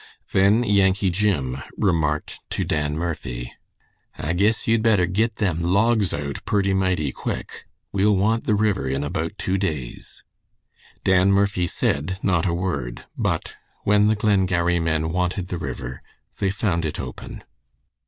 Then 0.31 0.63
Yankee 0.63 1.11
Jim 1.11 1.59
remarked 1.77 2.39
to 2.49 2.63
Dan 2.63 2.97
Murphy, 2.97 3.53
"I 4.17 4.33
guess 4.33 4.67
you'd 4.67 4.81
better 4.81 5.05
git 5.05 5.35
them 5.35 5.61
logs 5.61 6.11
out 6.11 6.43
purty 6.43 6.73
mighty 6.73 7.11
quick. 7.11 7.65
We'll 7.93 8.15
want 8.15 8.45
the 8.45 8.55
river 8.55 8.89
in 8.89 9.03
about 9.03 9.37
two 9.37 9.59
days." 9.59 10.23
Dan 11.03 11.31
Murphy 11.31 11.67
said 11.67 12.17
not 12.23 12.47
a 12.47 12.53
word, 12.55 13.05
but 13.15 13.53
when 13.83 14.07
the 14.07 14.15
Glengarry 14.15 14.79
men 14.79 15.11
wanted 15.11 15.49
the 15.49 15.59
river 15.59 16.01
they 16.39 16.49
found 16.49 16.83
it 16.83 16.99
open. 16.99 17.43